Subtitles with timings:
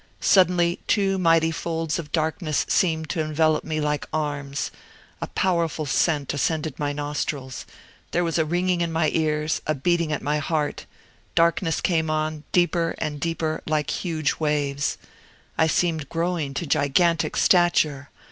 [0.19, 4.71] Suddenly two mighty folds of darkness seemed to envelop me like arms.
[5.21, 7.67] A powerful scent ascended my nostrils.
[8.09, 10.87] There was a ringing in my ears, a beating at my heart.
[11.35, 14.97] Darkness came on, deeper and deeper, like huge waves.
[15.55, 18.09] I seemed growing to gigantic stature.